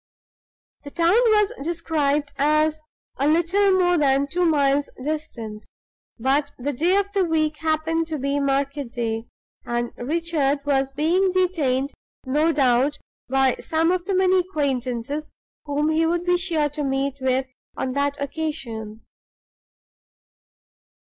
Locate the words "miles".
4.45-4.89